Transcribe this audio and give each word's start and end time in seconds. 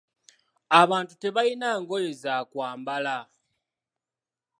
Abantu 0.81 1.13
tebalina 1.21 1.69
ngoye 1.81 2.11
za 2.21 2.35
kwambala. 2.49 3.17